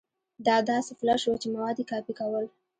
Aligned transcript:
دا 0.45 0.57
داسې 0.71 0.91
فلش 0.99 1.21
و 1.25 1.39
چې 1.41 1.47
مواد 1.53 1.77
يې 1.79 1.85
کاپي 1.91 2.13
کول. 2.19 2.45